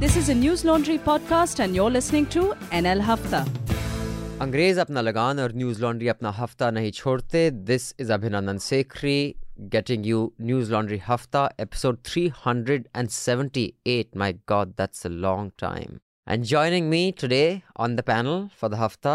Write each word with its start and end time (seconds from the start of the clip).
This 0.00 0.16
is 0.16 0.28
a 0.28 0.34
News 0.34 0.64
Laundry 0.64 0.98
podcast, 0.98 1.60
and 1.64 1.74
you're 1.74 1.90
listening 1.90 2.26
to 2.36 2.54
NL 2.82 3.00
Hafta. 3.10 3.44
अंग्रेज 4.42 4.78
अपना 4.78 5.00
लगान 5.00 5.38
और 5.40 5.52
न्यूज 5.56 5.80
लॉन्ड्री 5.82 6.08
अपना 6.08 6.30
हफ्ता 6.38 6.70
नहीं 6.70 6.90
छोड़ते 6.92 7.50
दिस 7.70 7.94
इज 8.00 8.10
अभिनंदन 8.16 8.58
Sekhri 8.64 9.34
getting 9.74 10.02
you 10.08 10.18
news 10.48 10.70
laundry 10.72 10.96
hafta 11.04 11.42
episode 11.64 12.00
378 12.08 14.18
my 14.22 14.28
god 14.52 14.74
that's 14.80 15.06
a 15.10 15.12
long 15.26 15.46
time 15.62 15.94
and 16.34 16.48
joining 16.50 16.90
me 16.90 17.00
today 17.22 17.46
on 17.84 17.94
the 18.00 18.04
panel 18.10 18.36
for 18.62 18.70
the 18.74 18.80
hafta 18.82 19.14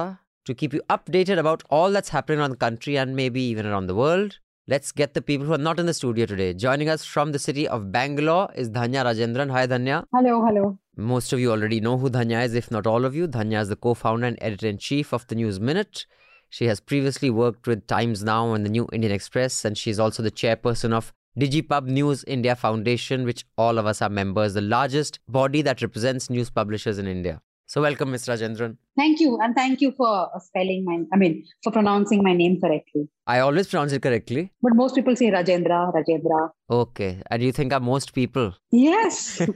to 0.49 0.55
keep 0.61 0.77
you 0.77 0.81
updated 0.95 1.41
about 1.43 1.65
all 1.79 1.97
that's 1.97 2.13
happening 2.17 2.41
around 2.43 2.55
the 2.57 2.61
country 2.65 2.95
and 3.03 3.15
maybe 3.21 3.43
even 3.51 3.69
around 3.73 3.93
the 3.93 3.97
world 4.01 4.39
Let's 4.68 4.90
get 4.90 5.14
the 5.14 5.22
people 5.22 5.46
who 5.46 5.52
are 5.52 5.58
not 5.58 5.78
in 5.78 5.86
the 5.86 5.94
studio 5.94 6.26
today. 6.26 6.52
Joining 6.52 6.88
us 6.88 7.04
from 7.04 7.30
the 7.30 7.38
city 7.38 7.68
of 7.68 7.92
Bangalore 7.92 8.48
is 8.56 8.68
Dhanya 8.68 9.04
Rajendran. 9.04 9.48
Hi, 9.48 9.64
Dhanya. 9.64 10.06
Hello, 10.12 10.44
hello. 10.44 10.76
Most 10.96 11.32
of 11.32 11.38
you 11.38 11.52
already 11.52 11.80
know 11.80 11.96
who 11.96 12.10
Dhanya 12.10 12.44
is, 12.44 12.52
if 12.52 12.68
not 12.68 12.84
all 12.84 13.04
of 13.04 13.14
you. 13.14 13.28
Dhanya 13.28 13.60
is 13.60 13.68
the 13.68 13.76
co 13.76 13.94
founder 13.94 14.26
and 14.26 14.36
editor 14.40 14.66
in 14.66 14.78
chief 14.78 15.12
of 15.12 15.24
the 15.28 15.36
News 15.36 15.60
Minute. 15.60 16.04
She 16.50 16.64
has 16.66 16.80
previously 16.80 17.30
worked 17.30 17.68
with 17.68 17.86
Times 17.86 18.24
Now 18.24 18.54
and 18.54 18.66
the 18.66 18.68
New 18.68 18.88
Indian 18.92 19.12
Express, 19.12 19.64
and 19.64 19.78
she's 19.78 20.00
also 20.00 20.24
the 20.24 20.32
chairperson 20.32 20.92
of 20.92 21.12
Digipub 21.38 21.86
News 21.86 22.24
India 22.24 22.56
Foundation, 22.56 23.24
which 23.24 23.44
all 23.56 23.78
of 23.78 23.86
us 23.86 24.02
are 24.02 24.08
members, 24.08 24.54
the 24.54 24.62
largest 24.62 25.20
body 25.28 25.62
that 25.62 25.80
represents 25.80 26.28
news 26.28 26.50
publishers 26.50 26.98
in 26.98 27.06
India. 27.06 27.40
So, 27.68 27.82
welcome, 27.82 28.12
Ms. 28.12 28.26
Rajendran. 28.26 28.76
Thank 28.96 29.18
you. 29.18 29.38
And 29.42 29.52
thank 29.54 29.80
you 29.80 29.90
for 29.90 30.30
spelling 30.38 30.84
my, 30.84 31.00
I 31.12 31.16
mean, 31.16 31.44
for 31.64 31.72
pronouncing 31.72 32.22
my 32.22 32.32
name 32.32 32.60
correctly. 32.60 33.08
I 33.26 33.40
always 33.40 33.66
pronounce 33.66 33.92
it 33.92 34.02
correctly. 34.02 34.52
But 34.62 34.76
most 34.76 34.94
people 34.94 35.16
say 35.16 35.32
Rajendra, 35.32 35.92
Rajendra. 35.92 36.50
Okay. 36.70 37.20
And 37.28 37.42
you 37.42 37.50
think 37.50 37.72
are 37.72 37.80
most 37.80 38.14
people? 38.14 38.54
Yes. 38.70 39.38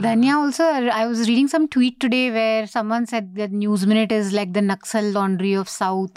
Dhanya 0.00 0.36
also, 0.36 0.62
I 0.64 1.06
was 1.08 1.28
reading 1.28 1.48
some 1.48 1.66
tweet 1.66 1.98
today 1.98 2.30
where 2.30 2.68
someone 2.68 3.06
said 3.06 3.34
that 3.34 3.50
News 3.50 3.86
Minute 3.88 4.12
is 4.12 4.32
like 4.32 4.52
the 4.52 4.60
Naxal 4.60 5.12
laundry 5.12 5.54
of 5.54 5.68
South. 5.68 6.12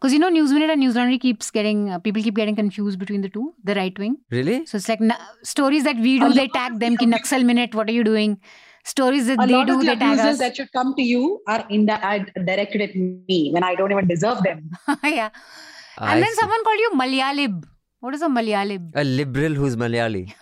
Because 0.00 0.14
you 0.14 0.18
know, 0.18 0.30
News 0.30 0.50
Minute 0.50 0.70
and 0.70 0.80
News 0.80 0.96
Laundry 0.96 1.18
keeps 1.18 1.50
getting, 1.50 1.90
uh, 1.90 1.98
people 1.98 2.22
keep 2.22 2.36
getting 2.36 2.56
confused 2.56 2.98
between 2.98 3.20
the 3.20 3.28
two, 3.28 3.52
the 3.62 3.74
right 3.74 3.98
wing. 3.98 4.16
Really? 4.30 4.64
So 4.64 4.78
it's 4.78 4.88
like 4.88 5.02
na- 5.02 5.18
stories 5.42 5.84
that 5.84 5.96
we 5.96 6.18
do, 6.18 6.32
they 6.32 6.48
tag 6.48 6.80
them, 6.80 6.96
ki 6.96 7.04
Naxal 7.04 7.44
Minute, 7.44 7.74
what 7.74 7.90
are 7.90 7.92
you 7.92 8.02
doing? 8.02 8.40
Stories 8.84 9.26
that 9.28 9.42
a 9.42 9.46
they 9.46 9.52
lot 9.52 9.66
do 9.66 9.74
of 9.74 9.80
the 9.80 9.86
they 9.86 9.96
tag 9.96 10.18
us. 10.18 10.38
that 10.38 10.56
should 10.56 10.70
come 10.72 10.94
to 10.94 11.02
you 11.02 11.40
are 11.48 11.64
in 11.70 11.86
the, 11.86 11.98
are 12.06 12.18
directed 12.44 12.82
at 12.82 12.94
me 12.94 13.50
when 13.52 13.64
I 13.64 13.74
don't 13.74 13.90
even 13.90 14.06
deserve 14.06 14.42
them. 14.42 14.70
yeah. 15.04 15.30
and 15.98 16.22
then 16.22 16.30
see. 16.30 16.34
someone 16.34 16.62
called 16.64 16.78
you 16.78 16.90
Malayalib. 16.94 17.64
What 18.00 18.14
is 18.14 18.20
a 18.20 18.28
Malayalib? 18.28 18.90
A 18.94 19.02
liberal 19.02 19.54
who's 19.54 19.76
Malayali. 19.76 20.34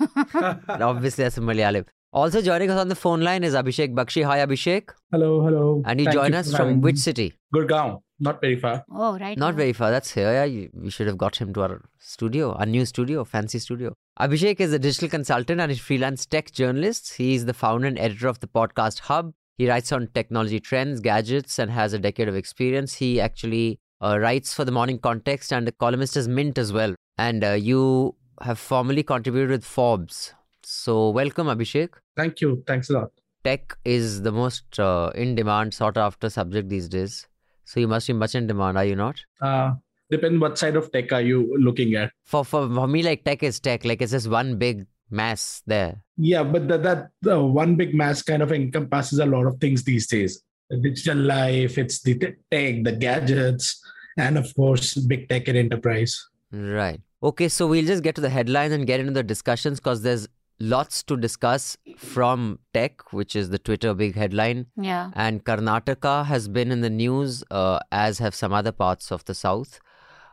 Obviously, 0.68 1.22
that's 1.22 1.38
a 1.38 1.40
Malayalib. 1.40 1.86
Also 2.12 2.42
joining 2.42 2.70
us 2.70 2.78
on 2.80 2.88
the 2.88 2.96
phone 2.96 3.20
line 3.20 3.44
is 3.44 3.54
Abhishek 3.54 3.94
Baxi. 3.94 4.24
Hi, 4.24 4.44
Abhishek. 4.44 4.90
Hello, 5.12 5.42
hello. 5.44 5.82
And 5.86 6.00
you 6.00 6.06
Thank 6.06 6.14
join 6.16 6.32
you 6.32 6.38
us 6.38 6.54
from 6.54 6.80
which 6.80 6.98
city? 6.98 7.32
Gurgaon. 7.54 8.00
Not 8.18 8.40
very 8.40 8.56
far. 8.56 8.84
Oh, 8.90 9.18
right. 9.18 9.38
Not 9.38 9.54
very 9.54 9.72
far. 9.72 9.90
That's 9.90 10.10
here. 10.10 10.32
Yeah, 10.32 10.66
we 10.74 10.90
should 10.90 11.06
have 11.06 11.16
got 11.16 11.36
him 11.36 11.54
to 11.54 11.62
our 11.62 11.82
studio, 11.98 12.52
our 12.52 12.66
new 12.66 12.84
studio, 12.84 13.24
fancy 13.24 13.58
studio. 13.60 13.94
Abhishek 14.22 14.60
is 14.60 14.72
a 14.72 14.78
digital 14.78 15.08
consultant 15.08 15.60
and 15.60 15.72
a 15.72 15.74
freelance 15.74 16.26
tech 16.26 16.52
journalist. 16.52 17.14
He 17.14 17.34
is 17.34 17.44
the 17.44 17.52
founder 17.52 17.88
and 17.88 17.98
editor 17.98 18.28
of 18.28 18.38
the 18.38 18.46
podcast 18.46 19.00
Hub. 19.00 19.34
He 19.58 19.68
writes 19.68 19.90
on 19.90 20.06
technology 20.14 20.60
trends, 20.60 21.00
gadgets, 21.00 21.58
and 21.58 21.68
has 21.72 21.92
a 21.92 21.98
decade 21.98 22.28
of 22.28 22.36
experience. 22.36 22.94
He 22.94 23.20
actually 23.20 23.80
uh, 24.00 24.20
writes 24.20 24.54
for 24.54 24.64
the 24.64 24.70
Morning 24.70 25.00
Context 25.00 25.52
and 25.52 25.66
the 25.66 25.72
columnist 25.72 26.16
is 26.16 26.28
Mint 26.28 26.56
as 26.56 26.72
well. 26.72 26.94
And 27.18 27.42
uh, 27.42 27.54
you 27.54 28.14
have 28.42 28.60
formerly 28.60 29.02
contributed 29.02 29.50
with 29.50 29.64
Forbes. 29.64 30.32
So, 30.62 31.10
welcome, 31.10 31.48
Abhishek. 31.48 31.94
Thank 32.16 32.40
you. 32.40 32.62
Thanks 32.64 32.90
a 32.90 32.92
lot. 32.92 33.10
Tech 33.42 33.76
is 33.84 34.22
the 34.22 34.30
most 34.30 34.78
uh, 34.78 35.10
in 35.16 35.34
demand, 35.34 35.74
sought 35.74 35.96
after 35.96 36.30
subject 36.30 36.68
these 36.68 36.88
days. 36.88 37.26
So 37.64 37.80
you 37.80 37.88
must 37.88 38.06
be 38.06 38.12
much 38.12 38.36
in 38.36 38.46
demand, 38.46 38.78
are 38.78 38.84
you 38.84 38.94
not? 38.94 39.16
Uh, 39.40 39.74
depend 40.12 40.40
what 40.40 40.58
side 40.58 40.76
of 40.76 40.92
tech 40.92 41.12
are 41.12 41.22
you 41.22 41.56
looking 41.58 41.94
at. 41.96 42.12
For 42.24 42.44
for, 42.44 42.68
for 42.72 42.86
me, 42.86 43.02
like 43.02 43.24
tech 43.24 43.42
is 43.42 43.58
tech. 43.58 43.84
Like 43.84 44.02
it's 44.02 44.12
just 44.12 44.30
one 44.30 44.56
big 44.56 44.86
mass 45.10 45.62
there. 45.66 46.02
Yeah, 46.16 46.44
but 46.44 46.68
that 46.68 46.82
that 46.82 47.32
uh, 47.34 47.42
one 47.42 47.76
big 47.76 47.94
mass 47.94 48.22
kind 48.22 48.42
of 48.42 48.52
encompasses 48.52 49.18
a 49.18 49.26
lot 49.26 49.46
of 49.46 49.58
things 49.58 49.84
these 49.84 50.06
days. 50.06 50.42
The 50.70 50.78
digital 50.78 51.18
life, 51.18 51.76
it's 51.76 52.00
the 52.02 52.14
tech, 52.18 52.84
the 52.84 52.96
gadgets, 52.98 53.82
and 54.16 54.38
of 54.38 54.54
course, 54.54 54.94
big 54.94 55.28
tech 55.28 55.48
and 55.48 55.58
enterprise. 55.58 56.14
Right. 56.52 57.00
Okay, 57.22 57.48
so 57.48 57.66
we'll 57.66 57.86
just 57.86 58.02
get 58.02 58.14
to 58.16 58.20
the 58.20 58.30
headlines 58.30 58.72
and 58.72 58.86
get 58.86 59.00
into 59.00 59.12
the 59.12 59.22
discussions 59.22 59.78
because 59.78 60.02
there's 60.02 60.28
lots 60.58 61.02
to 61.04 61.16
discuss 61.16 61.76
from 61.96 62.58
tech, 62.72 63.12
which 63.12 63.36
is 63.36 63.50
the 63.50 63.58
Twitter 63.58 63.94
big 63.94 64.14
headline. 64.14 64.66
Yeah. 64.76 65.10
And 65.14 65.44
Karnataka 65.44 66.24
has 66.26 66.48
been 66.48 66.70
in 66.70 66.80
the 66.80 66.90
news, 66.90 67.44
uh, 67.50 67.80
as 67.90 68.18
have 68.18 68.34
some 68.34 68.52
other 68.52 68.72
parts 68.72 69.10
of 69.12 69.24
the 69.24 69.34
South. 69.34 69.80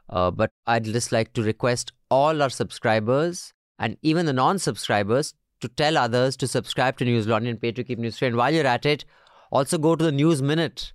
Uh, 0.10 0.32
but 0.32 0.52
I'd 0.66 0.86
just 0.86 1.12
like 1.12 1.34
to 1.34 1.44
request 1.44 1.92
all 2.10 2.42
our 2.42 2.50
subscribers 2.50 3.54
and 3.78 3.98
even 4.02 4.26
the 4.26 4.34
non 4.34 4.60
subscribers 4.60 5.34
to 5.62 5.68
tell 5.68 5.98
others 5.98 6.38
to 6.38 6.48
subscribe 6.48 6.98
to 6.98 7.06
News 7.06 7.28
Laundry 7.28 7.52
and 7.52 7.62
pay 7.62 7.72
to 7.72 7.84
keep 7.84 8.00
news 8.00 8.18
free. 8.18 8.28
And 8.28 8.38
while 8.38 8.54
you're 8.54 8.66
at 8.66 8.86
it, 8.86 9.06
also 9.52 9.78
go 9.78 9.96
to 9.96 10.04
the 10.04 10.12
News 10.12 10.42
Minute 10.42 10.94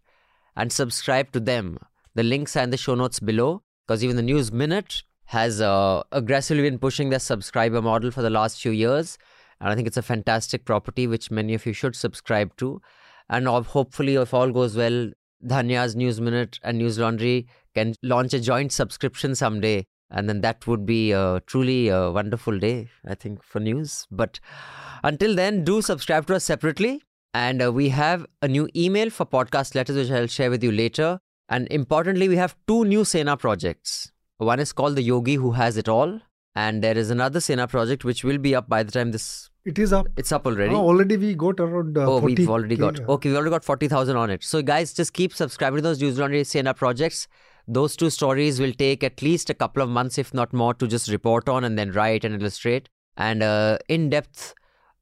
and 0.57 0.73
subscribe 0.73 1.33
to 1.33 1.41
them. 1.41 1.79
The 2.15 2.23
links 2.23 2.57
are 2.57 2.63
in 2.63 2.71
the 2.71 2.77
show 2.77 2.95
notes 2.95 3.21
below 3.21 3.63
because 3.87 4.03
even 4.03 4.17
the 4.17 4.23
News 4.23 4.53
Minute 4.53 5.03
has 5.27 5.61
uh, 5.61 6.03
aggressively 6.13 6.63
been 6.63 6.79
pushing 6.79 7.11
their 7.11 7.19
subscriber 7.19 7.83
model 7.83 8.11
for 8.11 8.23
the 8.23 8.31
last 8.31 8.61
few 8.61 8.73
years. 8.73 9.19
And 9.61 9.71
I 9.71 9.75
think 9.75 9.87
it's 9.87 9.97
a 9.97 10.03
fantastic 10.03 10.65
property 10.65 11.07
which 11.07 11.31
many 11.31 11.55
of 11.55 11.65
you 11.67 11.73
should 11.73 11.97
subscribe 11.97 12.57
to. 12.57 12.81
And 13.29 13.47
hopefully, 13.47 14.17
if 14.17 14.35
all 14.35 14.51
goes 14.51 14.77
well, 14.77 15.11
Dhanya's 15.43 15.97
News 15.97 16.21
Minute 16.21 16.59
and 16.63 16.79
News 16.79 16.99
Laundry 16.99 17.47
can 17.75 17.95
launch 18.03 18.35
a 18.35 18.41
joint 18.41 18.73
subscription 18.73 19.35
someday. 19.35 19.87
And 20.11 20.29
then 20.29 20.43
that 20.43 20.67
would 20.67 20.87
be 20.87 21.13
a 21.13 21.41
truly 21.47 21.89
a 21.89 22.11
wonderful 22.11 22.59
day, 22.59 22.89
I 23.07 23.15
think, 23.15 23.43
for 23.43 23.59
news. 23.59 24.07
But 24.11 24.39
until 25.03 25.35
then, 25.35 25.65
do 25.65 25.83
subscribe 25.83 26.27
to 26.27 26.37
us 26.37 26.45
separately. 26.45 27.03
And 27.33 27.61
uh, 27.61 27.73
we 27.73 27.89
have 27.89 28.27
a 28.43 28.49
new 28.49 28.69
email 28.77 29.11
for 29.11 29.27
podcast 29.27 29.75
letters, 29.75 29.97
which 29.97 30.11
I'll 30.11 30.29
share 30.29 30.51
with 30.51 30.63
you 30.63 30.71
later. 30.71 31.19
And 31.49 31.67
importantly, 31.69 32.29
we 32.29 32.37
have 32.37 32.55
two 32.69 32.85
new 32.85 33.05
Sena 33.05 33.37
projects. 33.37 34.13
One 34.39 34.61
is 34.61 34.73
called 34.73 34.97
The 34.97 35.03
Yogi 35.03 35.35
Who 35.35 35.53
Has 35.53 35.77
It 35.77 35.89
All, 35.89 36.21
and 36.55 36.83
there 36.83 36.97
is 36.97 37.11
another 37.11 37.41
Sena 37.41 37.67
project 37.67 38.05
which 38.05 38.25
will 38.25 38.39
be 38.39 38.55
up 38.55 38.69
by 38.69 38.83
the 38.83 38.93
time 38.93 39.13
this. 39.13 39.51
It 39.65 39.79
is 39.79 39.95
up. 39.95 40.09
It's 40.19 40.31
up 40.31 40.47
already. 40.47 40.75
Oh, 40.75 40.87
already 40.89 41.17
we 41.17 41.35
got 41.35 41.59
around. 41.59 41.97
Uh, 41.97 42.05
oh, 42.05 42.21
we've 42.21 42.51
already 42.51 42.77
got. 42.77 43.01
Okay, 43.01 43.31
we 43.31 43.37
already 43.37 43.51
got 43.51 43.65
forty 43.65 43.89
thousand 43.89 44.17
on 44.17 44.29
it. 44.29 44.45
So 44.45 44.61
guys, 44.61 44.93
just 44.93 45.15
keep 45.15 45.33
subscribing 45.33 45.79
to 45.79 45.83
those 45.83 46.03
News 46.03 46.19
Laundry 46.19 46.45
Sena 46.45 46.75
projects. 46.75 47.29
Those 47.67 47.97
two 47.97 48.11
stories 48.11 48.61
will 48.61 48.75
take 48.75 49.03
at 49.03 49.23
least 49.23 49.49
a 49.49 49.55
couple 49.55 49.83
of 49.83 49.89
months, 49.89 50.19
if 50.19 50.35
not 50.35 50.53
more, 50.53 50.75
to 50.75 50.87
just 50.87 51.09
report 51.09 51.49
on 51.49 51.65
and 51.65 51.79
then 51.79 51.93
write 51.93 52.27
and 52.27 52.35
illustrate. 52.35 52.91
And 53.17 53.43
uh, 53.43 53.79
in-depth 53.89 54.55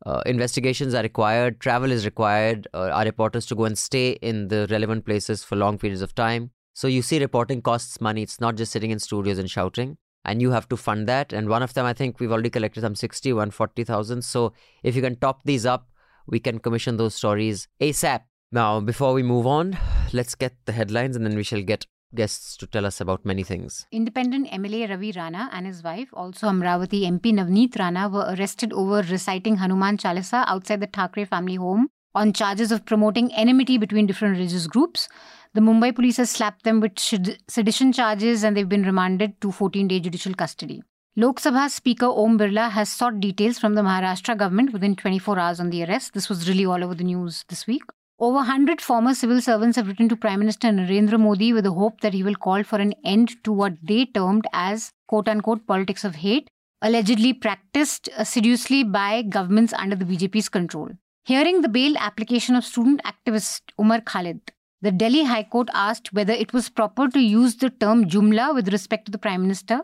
uh, 0.07 0.23
investigations 0.27 0.95
are 0.95 1.03
required. 1.03 1.59
Travel 1.59 1.91
is 1.91 2.05
required. 2.05 2.69
Uh, 2.73 2.91
our 2.91 3.05
reporters 3.05 3.47
to 3.47 3.57
go 3.57 3.65
and 3.65 3.77
stay 3.77 4.13
in 4.23 4.47
the 4.47 4.69
relevant 4.71 5.05
places 5.07 5.43
for 5.43 5.57
long 5.57 5.77
periods 5.77 6.03
of 6.03 6.15
time. 6.15 6.53
So 6.73 6.87
you 6.87 7.03
see, 7.03 7.19
reporting 7.19 7.63
costs 7.63 8.01
money. 8.01 8.23
It's 8.23 8.41
not 8.41 8.55
just 8.55 8.71
sitting 8.71 8.93
in 8.93 9.01
studios 9.01 9.39
and 9.39 9.51
shouting. 9.51 9.97
And 10.25 10.41
you 10.41 10.53
have 10.53 10.69
to 10.69 10.77
fund 10.77 11.09
that. 11.09 11.33
And 11.33 11.49
one 11.49 11.63
of 11.63 11.75
them, 11.75 11.85
I 11.85 11.93
think 11.93 12.21
we've 12.21 12.33
already 12.33 12.51
collected 12.51 12.83
some 12.83 12.95
60, 12.95 13.33
140,000. 13.33 14.23
So 14.23 14.53
if 14.83 14.95
you 14.95 15.03
can 15.03 15.17
top 15.17 15.43
these 15.45 15.67
up, 15.67 15.89
we 16.27 16.39
can 16.39 16.59
commission 16.59 16.97
those 16.97 17.15
stories 17.15 17.69
ASAP. 17.81 18.21
Now, 18.53 18.81
before 18.81 19.15
we 19.15 19.23
move 19.23 19.47
on, 19.47 19.77
let's 20.13 20.35
get 20.35 20.55
the 20.67 20.73
headlines 20.73 21.17
and 21.17 21.27
then 21.27 21.35
we 21.35 21.43
shall 21.43 21.63
get 21.63 21.87
guests 22.15 22.57
to 22.59 22.67
tell 22.67 22.85
us 22.85 23.01
about 23.01 23.25
many 23.25 23.43
things. 23.43 23.87
Independent 23.91 24.49
MLA 24.49 24.91
Ravi 24.91 25.13
Rana 25.13 25.49
and 25.53 25.67
his 25.67 25.83
wife, 25.83 26.11
also 26.13 26.49
Amravati 26.49 27.05
MP 27.05 27.33
Navneet 27.33 27.79
Rana, 27.79 28.09
were 28.09 28.35
arrested 28.39 28.73
over 28.73 29.03
reciting 29.11 29.57
Hanuman 29.57 29.97
Chalisa 29.97 30.45
outside 30.47 30.81
the 30.81 30.87
Thackeray 30.87 31.25
family 31.25 31.55
home 31.55 31.89
on 32.15 32.33
charges 32.33 32.71
of 32.71 32.85
promoting 32.85 33.33
enmity 33.33 33.79
between 33.79 34.07
different 34.07 34.37
religious 34.37 34.67
groups. 34.67 35.09
The 35.55 35.61
Mumbai 35.61 35.95
police 35.95 36.17
has 36.17 36.31
slapped 36.31 36.65
them 36.65 36.81
with 36.81 36.99
sedition 36.99 37.93
charges 37.93 38.43
and 38.43 38.57
they've 38.57 38.69
been 38.69 38.85
remanded 38.85 39.39
to 39.43 39.53
14 39.53 39.87
day 39.87 40.01
judicial 40.01 40.33
custody. 40.33 40.83
Lok 41.15 41.41
Sabha 41.41 41.69
Speaker 41.69 42.07
Om 42.07 42.39
Birla 42.39 42.71
has 42.71 42.89
sought 42.89 43.21
details 43.21 43.59
from 43.59 43.75
the 43.75 43.83
Maharashtra 43.83 44.39
government 44.39 44.73
within 44.73 44.97
24 44.97 45.39
hours 45.39 45.61
on 45.61 45.69
the 45.69 45.85
arrest. 45.85 46.15
This 46.15 46.31
was 46.31 46.49
really 46.49 46.65
all 46.65 46.83
over 46.83 46.95
the 46.95 47.05
news 47.05 47.45
this 47.51 47.67
week. 47.67 47.83
Over 48.19 48.37
100 48.37 48.81
former 48.81 49.13
civil 49.13 49.43
servants 49.43 49.77
have 49.77 49.89
written 49.89 50.09
to 50.09 50.17
Prime 50.17 50.39
Minister 50.39 50.69
Narendra 50.69 51.21
Modi 51.21 51.53
with 51.53 51.65
the 51.65 51.73
hope 51.75 52.01
that 52.01 52.15
he 52.15 52.23
will 52.23 52.35
call 52.35 52.63
for 52.63 52.79
an 52.79 52.95
end 53.05 53.45
to 53.45 53.53
what 53.53 53.75
they 53.83 54.07
termed 54.07 54.47
as 54.55 54.91
quote 55.07 55.29
unquote 55.29 55.67
politics 55.67 56.03
of 56.03 56.15
hate, 56.15 56.49
allegedly 56.81 57.35
practiced 57.35 58.09
assiduously 58.17 58.85
by 58.85 59.21
governments 59.21 59.75
under 59.75 59.97
the 59.97 60.07
BJP's 60.07 60.49
control. 60.49 60.89
Hearing 61.27 61.61
the 61.61 61.69
bail 61.69 61.95
application 61.99 62.55
of 62.55 62.65
student 62.65 63.03
activist 63.05 63.61
Umar 63.79 64.01
Khalid, 64.01 64.41
the 64.83 64.91
Delhi 64.91 65.25
High 65.25 65.45
Court 65.45 65.69
asked 65.73 66.13
whether 66.13 66.33
it 66.33 66.53
was 66.53 66.69
proper 66.69 67.09
to 67.09 67.21
use 67.21 67.57
the 67.57 67.71
term 67.71 68.05
Jumla 68.05 68.55
with 68.55 68.73
respect 68.73 69.07
to 69.07 69.13
the 69.13 69.19
Prime 69.19 69.43
Minister 69.43 69.81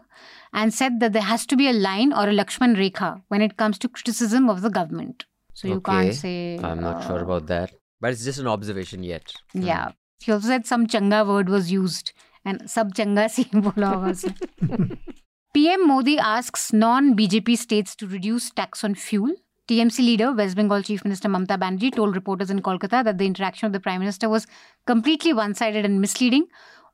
and 0.53 0.75
said 0.75 1.01
that 1.01 1.13
there 1.13 1.23
has 1.23 1.47
to 1.47 1.57
be 1.57 1.69
a 1.69 1.73
line 1.73 2.13
or 2.13 2.29
a 2.29 2.33
Lakshman 2.35 2.77
Rekha 2.77 3.23
when 3.29 3.41
it 3.41 3.57
comes 3.57 3.79
to 3.79 3.89
criticism 3.89 4.49
of 4.51 4.61
the 4.63 4.71
government. 4.71 5.25
So 5.55 5.69
you 5.69 5.75
Okay. 5.77 5.93
can't 5.93 6.15
say. 6.15 6.59
I'm 6.63 6.81
not 6.81 7.05
sure 7.07 7.19
uh, 7.21 7.23
about 7.23 7.47
that. 7.47 7.73
But 8.01 8.13
it's 8.13 8.25
just 8.25 8.39
an 8.39 8.47
observation 8.47 9.03
yet. 9.03 9.33
Hmm. 9.53 9.63
Yeah. 9.63 9.93
He 10.21 10.33
also 10.33 10.49
said 10.49 10.67
some 10.67 10.87
changa 10.87 11.27
word 11.27 11.49
was 11.49 11.71
used 11.73 12.13
and 12.45 12.69
sub 12.71 12.95
changa 12.95 13.31
si 13.37 13.45
bola 13.53 13.95
hoga. 13.97 14.99
PM 15.55 15.87
Modi 15.89 16.19
asks 16.19 16.73
non 16.73 17.17
BJP 17.17 17.57
states 17.57 17.97
to 17.97 18.07
reduce 18.07 18.51
tax 18.51 18.85
on 18.85 18.95
fuel. 18.95 19.35
TMC 19.69 19.99
leader, 19.99 20.33
West 20.33 20.57
Bengal 20.57 20.83
Chief 20.83 21.05
Minister 21.05 21.29
Mamta 21.29 21.59
Banerjee, 21.59 21.95
told 21.95 22.15
reporters 22.15 22.51
in 22.51 22.61
Kolkata 22.63 23.05
that 23.05 23.19
the 23.19 23.27
interaction 23.27 23.67
of 23.67 23.73
the 23.73 23.81
Prime 23.81 24.01
Minister 24.01 24.29
was 24.29 24.47
completely 24.87 25.33
one 25.33 25.55
sided 25.55 25.85
and 25.85 26.01
misleading. 26.01 26.47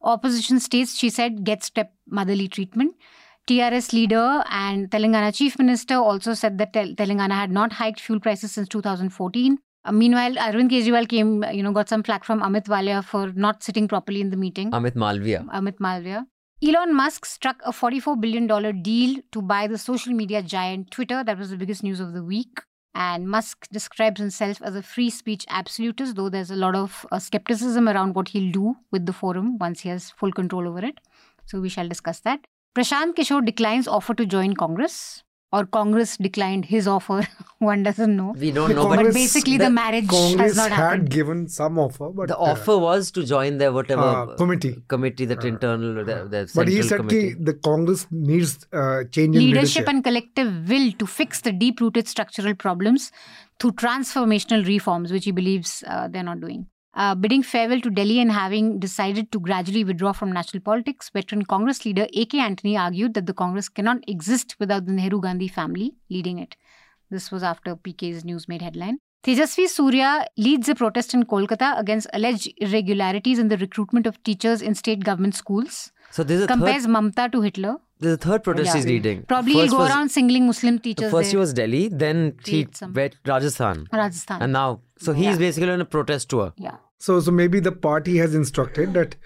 Opposition 0.03 0.59
states, 0.59 0.97
she 0.99 1.09
said, 1.09 1.44
get 1.44 1.62
step 1.62 1.93
motherly 2.09 2.49
treatment. 2.49 2.94
TRS 3.47 3.93
leader 3.93 4.43
and 4.50 4.91
Telangana 4.91 5.35
Chief 5.35 5.59
Minister 5.59 5.94
also 5.94 6.35
said 6.35 6.59
that 6.59 6.73
Tel- 6.73 6.94
Telangana 6.94 7.32
had 7.32 7.50
not 7.50 7.75
hiked 7.75 8.00
fuel 8.00 8.19
prices 8.19 8.53
since 8.53 8.69
2014. 8.69 9.59
Uh, 9.85 9.93
meanwhile, 9.93 10.35
Arvind 10.35 10.70
Kejriwal 10.70 11.09
came, 11.09 11.44
you 11.53 11.62
know, 11.62 11.73
got 11.73 11.88
some 11.88 12.03
flack 12.03 12.25
from 12.25 12.41
Amit 12.41 12.67
Walia 12.67 13.05
for 13.05 13.32
not 13.35 13.62
sitting 13.62 13.87
properly 13.87 14.20
in 14.20 14.31
the 14.31 14.37
meeting. 14.37 14.70
Amit 14.70 14.94
Malviya. 14.94 15.47
Amit 15.50 15.77
Malviya. 15.79 16.25
Elon 16.66 16.94
Musk 16.94 17.26
struck 17.26 17.61
a 17.66 17.72
$44 17.72 18.19
billion 18.19 18.46
deal 18.81 19.20
to 19.32 19.43
buy 19.43 19.66
the 19.66 19.76
social 19.76 20.14
media 20.14 20.40
giant 20.43 20.90
Twitter. 20.90 21.22
That 21.22 21.37
was 21.37 21.50
the 21.50 21.58
biggest 21.58 21.82
news 21.82 22.00
of 22.00 22.14
the 22.14 22.25
week. 22.25 22.62
And 22.94 23.28
Musk 23.28 23.66
describes 23.70 24.19
himself 24.19 24.62
as 24.62 24.75
a 24.75 24.82
free 24.82 25.11
speech 25.11 25.44
absolutist, 25.50 26.16
though 26.16 26.31
there's 26.31 26.50
a 26.50 26.56
lot 26.56 26.75
of 26.75 27.05
uh, 27.12 27.19
skepticism 27.19 27.87
around 27.87 28.14
what 28.14 28.28
he'll 28.28 28.50
do 28.50 28.76
with 28.90 29.05
the 29.05 29.12
forum 29.12 29.58
once 29.58 29.81
he 29.81 29.90
has 29.90 30.11
full 30.12 30.32
control 30.32 30.66
over 30.66 30.82
it. 30.82 31.00
So 31.44 31.61
we 31.61 31.69
shall 31.69 31.87
discuss 31.87 32.20
that. 32.20 32.40
Prashant 32.75 33.14
Kishore 33.14 33.44
declines 33.44 33.87
offer 33.87 34.14
to 34.14 34.25
join 34.25 34.55
Congress, 34.55 35.22
or 35.59 35.65
Congress 35.77 36.12
declined 36.27 36.65
his 36.75 36.87
offer. 36.95 37.19
One 37.71 37.83
doesn't 37.89 38.15
know. 38.21 38.31
We 38.45 38.51
don't 38.56 38.69
The 38.71 38.75
know, 38.79 38.89
But 39.01 39.12
basically, 39.17 39.56
the, 39.61 39.65
the 39.67 39.71
marriage 39.77 40.09
Congress 40.15 40.41
has 40.49 40.56
not 40.62 40.71
had 40.71 40.81
happened. 40.85 41.11
given 41.17 41.43
some 41.56 41.79
offer, 41.85 42.09
but 42.09 42.17
but 42.23 42.29
the 42.33 42.39
uh, 42.39 42.51
offer 42.53 42.77
was 42.87 43.11
to 43.19 43.25
join 43.33 43.59
their 43.62 43.73
whatever 43.79 44.09
uh, 44.09 44.37
committee. 44.43 44.73
committee, 44.95 45.27
that 45.33 45.45
Uh, 45.45 45.53
internal, 45.53 45.95
the, 46.11 46.17
the 46.35 46.41
But 46.41 46.49
central 46.56 46.75
he 46.77 46.83
said 46.91 47.01
committee. 47.03 47.23
ki 47.35 47.45
the 47.53 47.55
Congress 47.71 48.06
needs 48.33 48.53
uh, 48.83 49.05
change 49.19 49.37
in 49.37 49.43
leadership 49.45 49.55
leadership. 49.56 49.89
and 49.95 50.05
collective 50.11 50.53
will 50.75 50.91
to 51.05 51.06
fix 51.21 51.41
the 51.49 51.55
deep 51.65 51.81
rooted 51.87 52.12
structural 52.17 52.55
problems 52.67 53.11
through 53.61 53.73
transformational 53.87 54.67
reforms, 54.75 55.12
which 55.19 55.25
he 55.33 55.33
believes 55.43 55.83
uh, 55.87 56.09
they're 56.09 56.29
not 56.33 56.41
doing. 56.47 56.67
Uh, 56.96 57.14
bidding 57.14 57.43
farewell 57.43 57.81
to 57.81 57.91
Delhi 57.91 58.20
and 58.20 58.31
having 58.31 58.79
decided 58.79 59.32
to 59.32 59.41
gradually 59.41 59.82
withdraw 59.82 60.12
from 60.12 60.31
national 60.31 60.61
politics, 60.62 61.11
veteran 61.11 61.44
Congress 61.44 61.85
leader 61.85 62.06
A.K. 62.14 62.38
Antony 62.38 62.76
argued 62.76 63.14
that 63.14 63.26
the 63.26 63.35
Congress 63.35 63.69
cannot 63.69 63.99
exist 64.06 64.55
without 64.61 64.87
the 64.87 64.93
Nehru 64.93 65.20
Gandhi 65.20 65.49
family 65.49 65.94
leading 66.08 66.38
it. 66.38 66.56
This 67.11 67.32
was 67.32 67.43
after 67.43 67.75
PK's 67.75 68.25
news 68.25 68.49
made 68.49 68.62
headline. 68.62 68.99
Tejasvi 69.25 69.69
Surya 69.69 70.26
leads 70.37 70.69
a 70.69 70.75
protest 70.75 71.14
in 71.14 71.25
Kolkata 71.25 71.79
against 71.79 72.06
alleged 72.12 72.52
irregularities 72.58 73.38
in 73.38 73.49
the 73.49 73.56
recruitment 73.56 74.06
of 74.06 74.23
teachers 74.23 74.62
in 74.62 74.75
state 74.75 75.02
government 75.02 75.35
schools. 75.35 75.91
so 76.11 76.23
this 76.23 76.43
is 76.43 76.46
Compares 76.46 76.85
third, 76.85 76.91
Mamta 76.91 77.32
to 77.32 77.41
Hitler. 77.41 77.76
This 78.00 78.11
is 78.12 78.19
the 78.19 78.25
third 78.29 78.43
protest 78.44 78.67
Yeah. 78.67 78.75
he's 78.76 78.87
leading. 78.87 79.23
Probably 79.23 79.52
first 79.55 79.64
he'll 79.70 79.79
go 79.79 79.85
was, 79.85 79.91
around 79.91 80.08
singling 80.11 80.46
Muslim 80.46 80.79
teachers 80.79 81.11
First 81.11 81.31
he 81.31 81.37
was 81.37 81.52
Delhi, 81.52 81.88
then 81.88 82.35
he 82.44 82.50
Create 82.50 82.76
some- 82.76 82.93
went 82.93 83.17
Rajasthan, 83.26 83.87
Rajasthan. 83.93 84.43
and 84.43 84.52
now 84.52 84.81
so 84.99 85.12
he's 85.12 85.26
Yeah. 85.26 85.37
basically 85.38 85.70
on 85.70 85.81
a 85.81 85.85
protest 85.96 86.29
tour. 86.31 86.52
yeah. 86.56 86.76
So, 86.99 87.20
so 87.20 87.31
maybe 87.31 87.61
the 87.61 87.73
party 87.73 88.17
has 88.19 88.35
instructed 88.35 88.94
that 88.94 89.17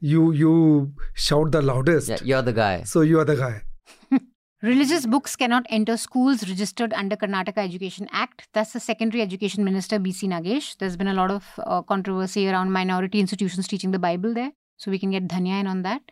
you 0.00 0.32
you 0.32 0.92
shout 1.14 1.52
the 1.52 1.62
loudest. 1.62 2.08
Yeah, 2.08 2.18
you're 2.30 2.42
the 2.42 2.52
guy. 2.52 2.82
So 2.82 3.00
you 3.02 3.20
are 3.20 3.24
the 3.24 3.36
guy. 3.36 3.62
Religious 4.62 5.06
books 5.06 5.34
cannot 5.34 5.64
enter 5.76 5.96
schools 5.96 6.42
registered 6.48 6.92
under 6.92 7.16
Karnataka 7.16 7.58
Education 7.58 8.08
Act. 8.12 8.48
That's 8.52 8.72
the 8.72 8.80
Secondary 8.80 9.22
Education 9.22 9.64
Minister 9.64 9.98
BC 9.98 10.28
Nagesh. 10.28 10.76
There's 10.78 10.96
been 10.96 11.08
a 11.08 11.14
lot 11.14 11.30
of 11.32 11.48
uh, 11.66 11.82
controversy 11.82 12.48
around 12.48 12.70
minority 12.72 13.18
institutions 13.18 13.66
teaching 13.66 13.90
the 13.90 13.98
Bible 13.98 14.32
there. 14.34 14.52
So 14.76 14.90
we 14.92 14.98
can 15.00 15.10
get 15.10 15.26
Dhanya 15.26 15.60
in 15.60 15.66
on 15.66 15.82
that. 15.82 16.02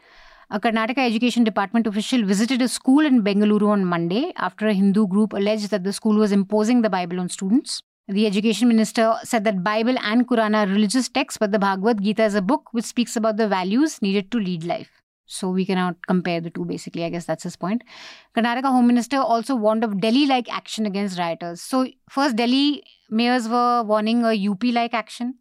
A 0.52 0.58
Karnataka 0.58 0.98
Education 0.98 1.44
Department 1.44 1.86
official 1.86 2.24
visited 2.24 2.60
a 2.60 2.66
school 2.66 3.06
in 3.06 3.22
Bengaluru 3.22 3.68
on 3.68 3.84
Monday 3.84 4.32
after 4.36 4.66
a 4.66 4.72
Hindu 4.72 5.06
group 5.06 5.32
alleged 5.32 5.70
that 5.70 5.84
the 5.84 5.92
school 5.92 6.16
was 6.16 6.32
imposing 6.32 6.82
the 6.82 6.90
Bible 6.90 7.20
on 7.20 7.28
students. 7.28 7.84
The 8.08 8.26
education 8.26 8.66
minister 8.66 9.14
said 9.22 9.44
that 9.44 9.62
Bible 9.62 9.96
and 10.00 10.26
Quran 10.26 10.56
are 10.56 10.66
religious 10.66 11.08
texts, 11.08 11.38
but 11.38 11.52
the 11.52 11.60
Bhagavad 11.60 12.02
Gita 12.02 12.24
is 12.24 12.34
a 12.34 12.42
book 12.42 12.70
which 12.72 12.84
speaks 12.84 13.14
about 13.14 13.36
the 13.36 13.46
values 13.46 14.02
needed 14.02 14.32
to 14.32 14.40
lead 14.40 14.64
life. 14.64 14.90
So 15.26 15.50
we 15.50 15.64
cannot 15.64 16.04
compare 16.08 16.40
the 16.40 16.50
two, 16.50 16.64
basically. 16.64 17.04
I 17.04 17.10
guess 17.10 17.26
that's 17.26 17.44
his 17.44 17.54
point. 17.54 17.84
Karnataka 18.36 18.72
Home 18.72 18.88
Minister 18.88 19.18
also 19.18 19.54
warned 19.54 19.84
of 19.84 20.00
Delhi 20.00 20.26
like 20.26 20.52
action 20.52 20.84
against 20.84 21.16
rioters. 21.16 21.60
So, 21.60 21.86
first, 22.08 22.34
Delhi 22.34 22.82
mayors 23.08 23.48
were 23.48 23.84
warning 23.84 24.24
a 24.24 24.34
UP 24.48 24.64
like 24.64 24.94
action. 24.94 25.34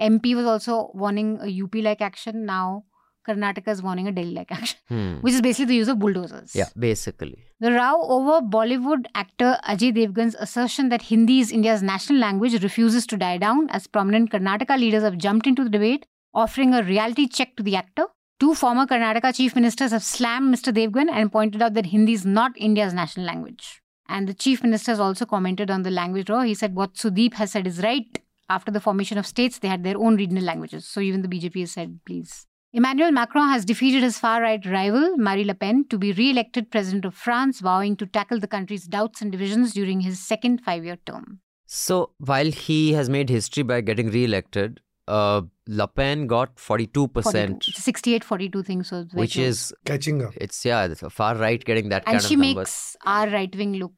MP 0.00 0.34
was 0.34 0.46
also 0.46 0.90
warning 0.94 1.38
a 1.40 1.62
UP 1.62 1.76
like 1.76 2.00
action. 2.00 2.44
Now, 2.44 2.86
Karnataka 3.28 3.68
is 3.76 3.82
warning 3.86 4.08
a 4.08 4.12
Delhi 4.18 4.34
like 4.40 4.52
action, 4.58 4.78
Hmm. 4.88 5.14
which 5.26 5.34
is 5.38 5.40
basically 5.46 5.66
the 5.72 5.76
use 5.76 5.88
of 5.94 5.98
bulldozers. 6.04 6.54
Yeah, 6.60 6.68
basically. 6.86 7.38
The 7.60 7.72
row 7.72 7.94
over 8.16 8.36
Bollywood 8.58 9.06
actor 9.14 9.50
Ajay 9.74 9.92
Devgan's 9.96 10.36
assertion 10.46 10.88
that 10.90 11.02
Hindi 11.14 11.40
is 11.46 11.50
India's 11.62 11.82
national 11.82 12.20
language 12.26 12.60
refuses 12.68 13.06
to 13.08 13.16
die 13.16 13.38
down 13.48 13.68
as 13.70 13.86
prominent 13.86 14.30
Karnataka 14.36 14.78
leaders 14.84 15.02
have 15.02 15.18
jumped 15.18 15.46
into 15.46 15.64
the 15.64 15.70
debate, 15.70 16.06
offering 16.34 16.74
a 16.74 16.82
reality 16.82 17.26
check 17.40 17.56
to 17.56 17.62
the 17.62 17.76
actor. 17.76 18.06
Two 18.40 18.54
former 18.54 18.86
Karnataka 18.86 19.34
chief 19.34 19.54
ministers 19.56 19.90
have 19.90 20.04
slammed 20.04 20.54
Mr. 20.54 20.72
Devgan 20.72 21.08
and 21.10 21.32
pointed 21.32 21.60
out 21.60 21.74
that 21.74 21.86
Hindi 21.86 22.12
is 22.12 22.24
not 22.24 22.52
India's 22.56 22.94
national 22.94 23.26
language. 23.26 23.82
And 24.08 24.28
the 24.28 24.34
chief 24.34 24.62
minister 24.62 24.92
has 24.92 25.00
also 25.00 25.26
commented 25.26 25.70
on 25.70 25.82
the 25.82 25.90
language 25.90 26.28
law. 26.30 26.40
He 26.42 26.54
said 26.54 26.74
what 26.74 26.94
Sudeep 26.94 27.34
has 27.34 27.52
said 27.52 27.66
is 27.66 27.82
right. 27.82 28.06
After 28.50 28.70
the 28.72 28.80
formation 28.80 29.18
of 29.18 29.26
states, 29.26 29.58
they 29.58 29.68
had 29.68 29.84
their 29.84 29.98
own 29.98 30.16
regional 30.16 30.42
languages. 30.44 30.86
So 30.86 31.00
even 31.00 31.20
the 31.20 31.28
BJP 31.28 31.60
has 31.60 31.72
said, 31.72 31.98
please. 32.06 32.46
Emmanuel 32.72 33.12
Macron 33.12 33.48
has 33.48 33.64
defeated 33.64 34.02
his 34.02 34.18
far 34.18 34.42
right 34.42 34.64
rival, 34.66 35.16
Marine 35.16 35.46
Le 35.46 35.54
Pen, 35.54 35.86
to 35.88 35.98
be 35.98 36.12
re 36.12 36.30
elected 36.30 36.70
president 36.70 37.04
of 37.06 37.14
France, 37.14 37.60
vowing 37.60 37.96
to 37.96 38.06
tackle 38.06 38.38
the 38.38 38.46
country's 38.46 38.86
doubts 38.86 39.22
and 39.22 39.32
divisions 39.32 39.72
during 39.72 40.00
his 40.00 40.20
second 40.20 40.60
five 40.62 40.84
year 40.84 40.98
term. 41.06 41.40
So 41.66 42.10
while 42.18 42.50
he 42.50 42.92
has 42.92 43.08
made 43.08 43.30
history 43.30 43.62
by 43.62 43.80
getting 43.82 44.10
re-elected, 44.10 44.80
uh, 45.06 45.42
Le 45.66 45.86
Pen 45.88 46.26
got 46.26 46.58
42 46.58 47.08
percent, 47.08 47.64
42. 47.64 47.70
It's 47.70 47.84
68 47.84 48.24
42 48.24 48.62
thing, 48.62 48.82
so 48.82 49.00
it's 49.00 49.14
which 49.14 49.34
close. 49.34 49.46
is 49.46 49.74
Catching 49.86 50.22
up. 50.24 50.34
it's 50.36 50.62
yeah, 50.64 50.84
it's 50.84 51.02
a 51.02 51.10
far 51.10 51.36
right 51.36 51.62
getting 51.64 51.88
that 51.90 52.04
And 52.06 52.14
kind 52.18 52.22
she 52.24 52.34
of 52.34 52.40
numbers. 52.40 52.56
makes 52.56 52.96
our 53.04 53.28
right 53.28 53.54
wing 53.56 53.74
look 53.74 53.92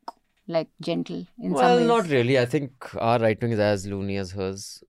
like 0.46 0.69
gentle 0.81 1.26
in 1.38 1.52
well, 1.52 1.62
some 1.62 1.78
ways. 1.78 1.87
not 1.88 2.08
really. 2.08 2.38
I 2.38 2.44
think 2.44 2.72
our 2.96 3.19
right 3.19 3.40
wing 3.40 3.52
is 3.52 3.58
as 3.61 3.86
loony 3.86 4.17
as 4.17 4.32
hers. 4.32 4.82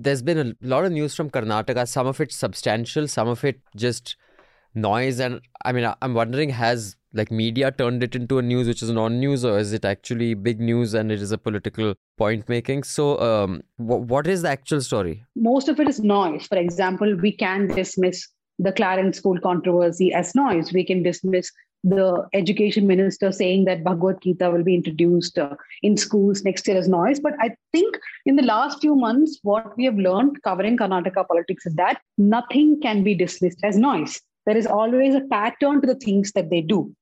There's 0.00 0.22
been 0.22 0.38
a 0.38 0.54
lot 0.62 0.84
of 0.84 0.92
news 0.92 1.14
from 1.14 1.28
Karnataka. 1.28 1.88
Some 1.88 2.06
of 2.06 2.20
it 2.20 2.32
substantial, 2.32 3.08
some 3.08 3.28
of 3.28 3.44
it 3.44 3.60
just 3.74 4.16
noise. 4.74 5.18
And 5.18 5.40
I 5.64 5.72
mean, 5.72 5.92
I'm 6.00 6.14
wondering, 6.14 6.50
has 6.50 6.96
like 7.12 7.30
media 7.30 7.72
turned 7.72 8.02
it 8.02 8.14
into 8.14 8.38
a 8.38 8.42
news 8.42 8.68
which 8.68 8.82
is 8.82 8.90
non-news, 8.90 9.44
or 9.44 9.58
is 9.58 9.72
it 9.72 9.84
actually 9.84 10.34
big 10.34 10.60
news 10.60 10.94
and 10.94 11.10
it 11.10 11.20
is 11.20 11.32
a 11.32 11.38
political 11.38 11.94
point 12.16 12.48
making? 12.48 12.82
So, 12.84 13.18
um, 13.20 13.62
wh- 13.76 14.04
what 14.14 14.26
is 14.26 14.42
the 14.42 14.50
actual 14.50 14.80
story? 14.82 15.24
most 15.34 15.68
of 15.68 15.80
it 15.80 15.88
is 15.88 16.00
noise. 16.00 16.46
For 16.46 16.58
example, 16.58 17.16
we 17.16 17.32
can 17.32 17.66
dismiss 17.68 18.28
the 18.58 18.72
Clarence 18.72 19.18
School 19.18 19.40
controversy 19.40 20.12
as 20.12 20.34
noise. 20.34 20.72
We 20.72 20.84
can 20.84 21.02
dismiss 21.02 21.50
the 21.84 22.26
education 22.32 22.86
minister 22.86 23.30
saying 23.30 23.64
that 23.66 23.84
Bhagavad 23.84 24.20
Gita 24.22 24.50
will 24.50 24.64
be 24.64 24.74
introduced 24.74 25.38
uh, 25.38 25.54
in 25.82 25.96
schools 25.96 26.42
next 26.42 26.66
year 26.66 26.76
as 26.76 26.88
noise. 26.88 27.20
But 27.20 27.34
I 27.40 27.54
think 27.72 27.96
in 28.26 28.36
the 28.36 28.42
last 28.42 28.80
few 28.80 28.96
months, 28.96 29.38
what 29.42 29.76
we 29.76 29.84
have 29.84 29.96
learned 29.96 30.42
covering 30.42 30.76
Karnataka 30.76 31.26
politics 31.28 31.66
is 31.66 31.74
that 31.74 32.00
nothing 32.16 32.80
can 32.80 33.04
be 33.04 33.14
dismissed 33.14 33.60
as 33.62 33.78
noise. 33.78 34.20
There 34.46 34.56
is 34.56 34.66
always 34.66 35.14
a 35.14 35.20
pattern 35.20 35.80
to 35.82 35.86
the 35.86 35.94
things 35.94 36.32
that 36.32 36.50
they 36.50 36.62
do. 36.62 36.94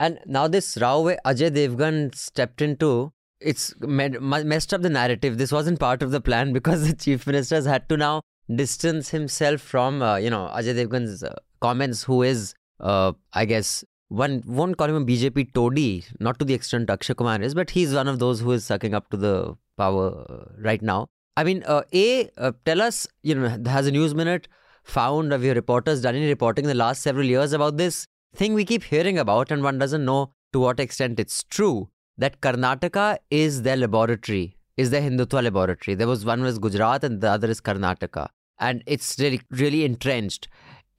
And 0.00 0.18
now 0.26 0.48
this 0.48 0.76
row 0.80 1.02
where 1.02 1.18
Ajay 1.24 1.50
Devgan 1.50 2.14
stepped 2.14 2.60
into, 2.60 3.12
it's 3.40 3.74
messed 3.80 4.74
up 4.74 4.82
the 4.82 4.90
narrative. 4.90 5.38
This 5.38 5.52
wasn't 5.52 5.78
part 5.78 6.02
of 6.02 6.10
the 6.10 6.20
plan 6.20 6.52
because 6.52 6.86
the 6.86 6.94
chief 6.94 7.26
minister 7.26 7.54
has 7.56 7.66
had 7.66 7.88
to 7.90 7.96
now 7.96 8.22
distance 8.54 9.10
himself 9.10 9.60
from, 9.60 10.02
uh, 10.02 10.16
you 10.16 10.30
know, 10.30 10.50
Ajay 10.54 10.74
Devgan's 10.74 11.22
uh, 11.22 11.34
comments, 11.60 12.02
who 12.04 12.22
is, 12.22 12.54
uh, 12.80 13.12
I 13.32 13.44
guess, 13.44 13.84
one 14.08 14.42
won't 14.46 14.76
call 14.76 14.88
him 14.88 14.96
a 14.96 15.04
BJP 15.04 15.54
toady, 15.54 16.04
not 16.20 16.38
to 16.38 16.44
the 16.44 16.54
extent 16.54 16.90
Akshay 16.90 17.14
Kumar 17.14 17.40
is, 17.40 17.54
but 17.54 17.70
he's 17.70 17.94
one 17.94 18.08
of 18.08 18.18
those 18.18 18.40
who 18.40 18.52
is 18.52 18.64
sucking 18.64 18.94
up 18.94 19.10
to 19.10 19.16
the 19.16 19.56
power 19.76 20.24
uh, 20.28 20.52
right 20.58 20.82
now. 20.82 21.06
I 21.36 21.44
mean, 21.44 21.64
uh, 21.66 21.82
A, 21.92 22.30
uh, 22.38 22.52
tell 22.64 22.80
us, 22.80 23.08
you 23.22 23.34
know, 23.34 23.48
has 23.66 23.86
a 23.86 23.90
news 23.90 24.14
minute 24.14 24.46
found, 24.84 25.32
have 25.32 25.42
your 25.42 25.54
reporters 25.54 26.02
done 26.02 26.14
any 26.14 26.28
reporting 26.28 26.64
in 26.64 26.68
the 26.68 26.74
last 26.74 27.02
several 27.02 27.24
years 27.24 27.52
about 27.52 27.76
this? 27.76 28.06
thing 28.34 28.54
we 28.54 28.64
keep 28.64 28.82
hearing 28.82 29.18
about, 29.18 29.50
and 29.50 29.62
one 29.62 29.78
doesn't 29.78 30.04
know 30.04 30.32
to 30.52 30.60
what 30.60 30.80
extent 30.80 31.20
it's 31.20 31.42
true, 31.44 31.88
that 32.18 32.40
Karnataka 32.40 33.18
is 33.30 33.62
their 33.62 33.76
laboratory, 33.76 34.56
is 34.76 34.90
their 34.90 35.02
Hindutva 35.02 35.42
laboratory. 35.42 35.94
There 35.94 36.06
was 36.06 36.24
one 36.24 36.42
was 36.42 36.58
Gujarat 36.58 37.04
and 37.04 37.20
the 37.20 37.30
other 37.30 37.48
is 37.48 37.60
Karnataka. 37.60 38.28
And 38.58 38.82
it's 38.86 39.18
really, 39.18 39.40
really 39.50 39.84
entrenched. 39.84 40.48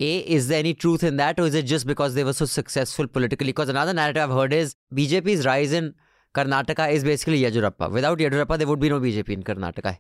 A, 0.02 0.18
is 0.20 0.50
there 0.50 0.60
any 0.60 0.74
truth 0.74 1.04
in 1.04 1.16
that, 1.18 1.40
or 1.40 1.46
is 1.46 1.54
it 1.54 1.66
just 1.66 1.88
because 1.88 2.16
they 2.16 2.26
were 2.26 2.34
so 2.34 2.46
successful 2.46 3.08
politically? 3.08 3.48
Because 3.48 3.70
another 3.70 3.94
narrative 3.94 4.24
I've 4.24 4.36
heard 4.36 4.52
is 4.52 4.76
BJP's 4.94 5.46
rise 5.46 5.72
in 5.72 5.94
Karnataka 6.34 6.92
is 6.92 7.06
basically 7.06 7.42
Yediyurappa. 7.42 7.90
Without 7.90 8.20
Yediyurappa, 8.20 8.58
there 8.58 8.68
would 8.68 8.82
be 8.82 8.90
no 8.90 9.00
BJP 9.00 9.30
in 9.30 9.44
Karnataka. 9.44 9.98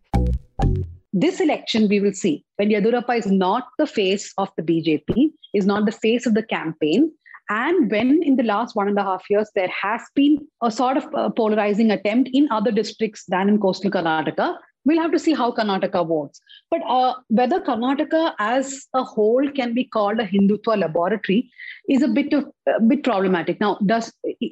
This 1.13 1.39
election, 1.39 1.87
we 1.87 2.01
will 2.01 2.11
see 2.11 2.43
when 2.57 2.69
Yediyurappa 2.69 3.17
is 3.17 3.27
not 3.27 3.67
the 3.77 3.87
face 3.87 4.33
of 4.37 4.49
the 4.57 4.63
BJP, 4.63 5.31
is 5.53 5.65
not 5.65 5.85
the 5.85 5.93
face 5.93 6.25
of 6.25 6.33
the 6.33 6.43
campaign, 6.43 7.09
and 7.49 7.89
when 7.89 8.21
in 8.21 8.35
the 8.35 8.43
last 8.43 8.75
one 8.75 8.89
and 8.89 8.99
a 8.99 9.03
half 9.03 9.23
years 9.29 9.49
there 9.55 9.69
has 9.69 10.01
been 10.13 10.45
a 10.61 10.69
sort 10.69 10.97
of 10.97 11.07
uh, 11.15 11.29
polarizing 11.29 11.91
attempt 11.91 12.29
in 12.33 12.49
other 12.51 12.71
districts 12.71 13.23
than 13.29 13.47
in 13.47 13.61
coastal 13.61 13.91
Karnataka, 13.91 14.57
we'll 14.85 15.01
have 15.01 15.11
to 15.11 15.19
see 15.19 15.33
how 15.33 15.51
Karnataka 15.51 16.07
votes. 16.07 16.39
But 16.71 16.81
uh, 16.87 17.15
whether 17.27 17.59
Karnataka 17.59 18.33
as 18.39 18.87
a 18.93 19.03
whole 19.03 19.49
can 19.51 19.73
be 19.73 19.83
called 19.83 20.19
a 20.19 20.27
Hindutva 20.27 20.79
laboratory 20.79 21.51
is 21.89 22.01
a 22.01 22.07
bit 22.07 22.33
of 22.33 22.45
a 22.67 22.81
bit 22.81 23.03
problematic. 23.03 23.59
Now, 23.59 23.77
does 23.85 24.11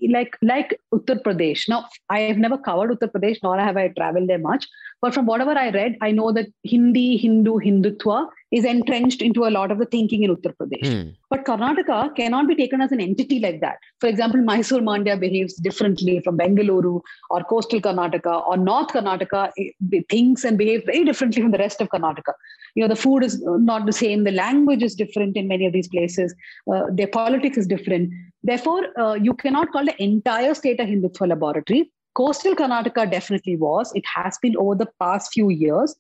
like 0.10 0.38
like 0.42 0.80
Uttar 0.94 1.22
Pradesh. 1.24 1.68
Now, 1.70 1.86
I 2.10 2.20
have 2.22 2.38
never 2.38 2.58
covered 2.58 2.92
Uttar 2.92 3.12
Pradesh, 3.12 3.38
nor 3.44 3.58
have 3.60 3.78
I 3.78 3.88
traveled 3.90 4.30
there 4.30 4.40
much. 4.40 4.68
But 5.02 5.14
from 5.14 5.26
whatever 5.26 5.52
I 5.52 5.70
read, 5.70 5.98
I 6.02 6.12
know 6.12 6.32
that 6.32 6.48
Hindi, 6.64 7.18
Hindu, 7.18 7.60
Hindutva 7.60 8.28
is 8.58 8.66
entrenched 8.66 9.22
into 9.28 9.46
a 9.46 9.52
lot 9.58 9.72
of 9.72 9.80
the 9.80 9.86
thinking 9.94 10.24
in 10.26 10.36
Uttar 10.36 10.54
Pradesh. 10.56 10.90
Hmm. 10.90 11.10
But 11.32 11.44
Karnataka 11.46 12.16
cannot 12.16 12.48
be 12.48 12.56
taken 12.56 12.82
as 12.82 12.92
an 12.92 13.02
entity 13.02 13.40
like 13.40 13.60
that. 13.62 13.78
For 14.00 14.08
example, 14.08 14.42
Mysore 14.42 14.82
Mandya 14.82 15.20
behaves 15.20 15.56
differently 15.56 16.20
from 16.24 16.38
Bengaluru 16.38 17.02
or 17.32 17.44
coastal 17.46 17.82
Karnataka 17.82 18.48
or 18.48 18.58
North 18.58 18.90
Karnataka 18.90 19.52
it 19.58 20.06
thinks 20.10 20.44
and 20.44 20.58
behaves 20.58 20.84
very 20.86 21.04
differently 21.04 21.42
from 21.42 21.50
the 21.52 21.58
rest 21.58 21.82
of 21.82 21.90
Karnataka. 21.90 22.34
You 22.76 22.84
know, 22.84 22.90
the 22.90 23.02
food 23.08 23.24
is 23.24 23.42
not 23.72 23.88
the 23.88 23.98
same, 24.04 24.24
the 24.24 24.32
language 24.32 24.84
is 24.84 24.94
different 24.94 25.36
in 25.36 25.48
many 25.48 25.66
of 25.66 25.74
these 25.74 25.88
places, 25.88 26.36
uh, 26.72 26.84
their 26.92 27.08
politics 27.08 27.58
is 27.58 27.66
different. 27.66 28.12
Therefore, 28.44 28.82
uh, 29.00 29.16
you 29.16 29.34
cannot 29.34 29.72
call 29.72 29.86
the 29.86 30.02
entire 30.02 30.54
state 30.54 30.80
a 30.80 30.84
Hindutva 30.84 31.28
laboratory. 31.28 31.92
Coastal 32.16 32.56
Karnataka 32.56 33.10
definitely 33.10 33.56
was. 33.56 33.92
It 33.96 34.06
has 34.16 34.38
been 34.40 34.56
over 34.58 34.76
the 34.76 34.90
past 35.00 35.34
few 35.34 35.50
years. 35.50 35.96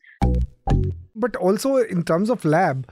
But 1.15 1.35
also 1.35 1.77
in 1.77 2.03
terms 2.03 2.29
of 2.29 2.43
lab, 2.45 2.89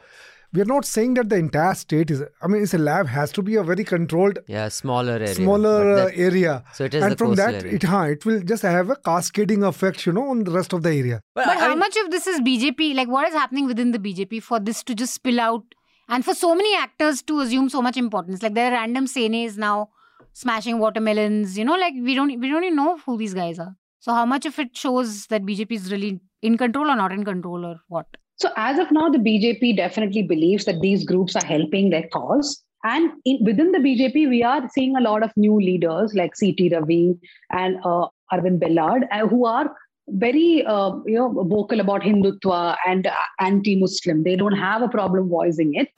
we 0.53 0.61
are 0.61 0.65
not 0.65 0.83
saying 0.85 1.13
that 1.15 1.29
the 1.29 1.37
entire 1.37 1.73
state 1.73 2.11
is. 2.11 2.21
I 2.41 2.47
mean, 2.47 2.61
it's 2.61 2.73
a 2.73 2.77
lab 2.77 3.07
has 3.07 3.31
to 3.33 3.41
be 3.41 3.55
a 3.55 3.63
very 3.63 3.83
controlled, 3.83 4.39
Yeah, 4.47 4.67
smaller 4.67 5.13
area. 5.13 5.33
smaller 5.35 5.91
uh, 5.91 5.95
that- 6.05 6.17
area, 6.17 6.63
So 6.73 6.83
it 6.85 6.93
is 6.93 7.03
and 7.03 7.13
the 7.13 7.17
from 7.17 7.35
that 7.35 7.53
area. 7.55 7.73
it 7.75 7.83
huh, 7.83 8.01
it 8.15 8.25
will 8.25 8.41
just 8.41 8.61
have 8.63 8.89
a 8.89 8.95
cascading 8.97 9.63
effect, 9.63 10.05
you 10.05 10.11
know, 10.11 10.27
on 10.29 10.43
the 10.43 10.51
rest 10.51 10.73
of 10.73 10.83
the 10.83 10.89
area. 10.93 11.21
But, 11.35 11.45
But 11.45 11.57
I 11.57 11.59
how 11.69 11.75
much 11.75 11.95
of 11.97 12.11
this 12.11 12.27
is 12.27 12.41
BJP? 12.41 12.93
Like, 12.95 13.07
what 13.07 13.27
is 13.29 13.33
happening 13.33 13.65
within 13.65 13.91
the 13.91 13.99
BJP 13.99 14.43
for 14.43 14.59
this 14.59 14.83
to 14.83 14.93
just 14.93 15.13
spill 15.13 15.39
out? 15.39 15.63
And 16.09 16.25
for 16.25 16.33
so 16.35 16.53
many 16.53 16.75
actors 16.75 17.21
to 17.23 17.39
assume 17.39 17.69
so 17.69 17.81
much 17.81 17.95
importance, 17.95 18.43
like 18.43 18.53
there 18.53 18.67
are 18.71 18.73
random 18.73 19.07
senes 19.07 19.57
now 19.57 19.89
smashing 20.33 20.79
watermelons. 20.79 21.57
You 21.57 21.63
know, 21.63 21.75
like 21.75 21.93
we 22.09 22.13
don't 22.13 22.37
we 22.41 22.49
don't 22.49 22.65
even 22.65 22.75
know 22.75 22.97
who 23.05 23.17
these 23.17 23.33
guys 23.33 23.57
are. 23.59 23.75
So 24.01 24.13
how 24.13 24.25
much 24.25 24.47
of 24.47 24.57
it 24.57 24.75
shows 24.75 25.27
that 25.27 25.43
BJP 25.43 25.71
is 25.73 25.91
really 25.91 26.19
in 26.41 26.57
control 26.57 26.89
or 26.89 26.95
not 26.95 27.11
in 27.11 27.23
control 27.23 27.63
or 27.63 27.79
what? 27.87 28.07
So, 28.37 28.49
as 28.57 28.79
of 28.79 28.91
now, 28.91 29.09
the 29.09 29.19
BJP 29.19 29.77
definitely 29.77 30.23
believes 30.23 30.65
that 30.65 30.81
these 30.81 31.05
groups 31.05 31.35
are 31.35 31.45
helping 31.45 31.91
their 31.91 32.07
cause. 32.07 32.63
And 32.83 33.11
in, 33.25 33.37
within 33.45 33.71
the 33.71 33.77
BJP, 33.77 34.27
we 34.27 34.41
are 34.41 34.67
seeing 34.73 34.95
a 34.95 35.01
lot 35.01 35.21
of 35.21 35.31
new 35.37 35.55
leaders 35.55 36.15
like 36.15 36.35
C.T. 36.35 36.69
Ravi 36.73 37.13
and 37.51 37.77
uh, 37.85 38.07
Arvind 38.33 38.59
Bellad, 38.59 39.03
uh, 39.11 39.27
who 39.27 39.45
are 39.45 39.71
very 40.07 40.65
uh, 40.65 40.93
you 41.05 41.19
know 41.19 41.29
vocal 41.43 41.79
about 41.79 42.01
Hindutva 42.01 42.77
and 42.87 43.05
uh, 43.05 43.13
anti-Muslim. 43.39 44.23
They 44.23 44.35
don't 44.35 44.57
have 44.57 44.81
a 44.81 44.89
problem 44.89 45.29
voicing 45.29 45.75
it. 45.75 45.89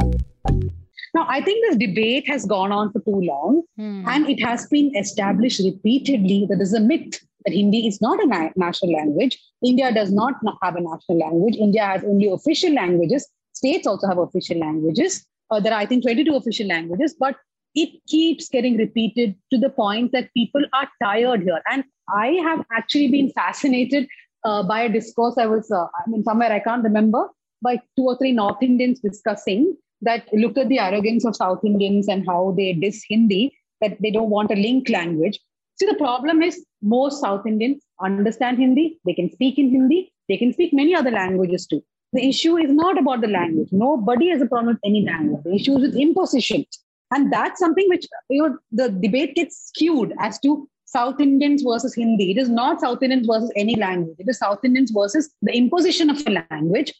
Now, 1.15 1.25
I 1.29 1.41
think 1.41 1.63
this 1.63 1.77
debate 1.77 2.27
has 2.27 2.43
gone 2.45 2.73
on 2.73 2.91
for 2.91 2.99
too 2.99 3.21
long, 3.21 3.61
Hmm. 3.77 4.03
and 4.07 4.29
it 4.29 4.43
has 4.43 4.67
been 4.67 4.93
established 4.97 5.61
repeatedly 5.63 6.47
that 6.49 6.57
there's 6.57 6.73
a 6.73 6.81
myth 6.81 7.21
that 7.45 7.53
Hindi 7.53 7.87
is 7.87 8.01
not 8.01 8.23
a 8.23 8.27
na- 8.27 8.49
national 8.55 8.93
language. 8.93 9.37
India 9.63 9.93
does 9.93 10.11
not 10.11 10.33
have 10.61 10.75
a 10.75 10.81
national 10.81 11.19
language. 11.19 11.55
India 11.55 11.85
has 11.85 12.03
only 12.03 12.29
official 12.29 12.73
languages. 12.73 13.27
States 13.53 13.87
also 13.87 14.07
have 14.07 14.17
official 14.17 14.59
languages. 14.59 15.25
Uh, 15.51 15.59
there 15.59 15.73
are, 15.73 15.79
I 15.79 15.85
think, 15.85 16.03
22 16.03 16.35
official 16.35 16.67
languages, 16.67 17.15
but 17.19 17.35
it 17.75 17.89
keeps 18.07 18.49
getting 18.49 18.77
repeated 18.77 19.35
to 19.51 19.57
the 19.57 19.69
point 19.69 20.11
that 20.11 20.33
people 20.33 20.63
are 20.73 20.87
tired 21.01 21.43
here. 21.43 21.61
And 21.71 21.83
I 22.09 22.27
have 22.43 22.65
actually 22.71 23.09
been 23.09 23.31
fascinated 23.31 24.07
uh, 24.43 24.63
by 24.63 24.81
a 24.81 24.89
discourse 24.89 25.35
I 25.37 25.45
was, 25.45 25.71
uh, 25.71 25.85
I 25.85 26.09
mean, 26.09 26.23
somewhere 26.23 26.51
I 26.51 26.59
can't 26.59 26.83
remember, 26.83 27.29
by 27.61 27.77
two 27.95 28.03
or 28.03 28.17
three 28.17 28.31
North 28.31 28.61
Indians 28.61 28.99
discussing 28.99 29.75
that 30.01 30.27
look 30.33 30.57
at 30.57 30.67
the 30.69 30.79
arrogance 30.79 31.25
of 31.25 31.35
South 31.35 31.63
Indians 31.63 32.07
and 32.07 32.25
how 32.27 32.53
they 32.57 32.73
diss 32.73 33.03
Hindi, 33.09 33.57
that 33.81 33.97
they 34.01 34.11
don't 34.11 34.29
want 34.29 34.51
a 34.51 34.55
link 34.55 34.89
language. 34.89 35.39
See, 35.79 35.85
the 35.85 35.95
problem 35.95 36.41
is 36.41 36.65
most 36.81 37.21
South 37.21 37.45
Indians 37.47 37.83
understand 38.01 38.57
Hindi, 38.59 38.99
they 39.05 39.13
can 39.13 39.31
speak 39.31 39.57
in 39.57 39.69
Hindi, 39.69 40.13
they 40.29 40.37
can 40.37 40.53
speak 40.53 40.73
many 40.73 40.95
other 40.95 41.11
languages 41.11 41.65
too. 41.65 41.83
The 42.13 42.27
issue 42.27 42.57
is 42.57 42.71
not 42.71 42.99
about 42.99 43.21
the 43.21 43.27
language. 43.27 43.69
Nobody 43.71 44.29
has 44.29 44.41
a 44.41 44.45
problem 44.45 44.75
with 44.75 44.81
any 44.85 45.03
language. 45.03 45.43
The 45.43 45.55
issue 45.55 45.77
is 45.77 45.81
with 45.81 45.95
imposition. 45.95 46.65
And 47.11 47.33
that's 47.33 47.59
something 47.59 47.87
which 47.89 48.05
you 48.29 48.43
know, 48.43 48.57
the 48.71 48.89
debate 48.89 49.35
gets 49.35 49.69
skewed 49.69 50.13
as 50.19 50.39
to 50.41 50.69
South 50.85 51.19
Indians 51.19 51.63
versus 51.63 51.95
Hindi. 51.95 52.31
It 52.31 52.37
is 52.37 52.49
not 52.49 52.81
South 52.81 53.01
Indians 53.01 53.25
versus 53.25 53.51
any 53.55 53.75
language. 53.75 54.15
It 54.19 54.29
is 54.29 54.37
South 54.37 54.59
Indians 54.63 54.91
versus 54.91 55.33
the 55.41 55.51
imposition 55.51 56.11
of 56.11 56.21
a 56.27 56.45
language. 56.51 56.93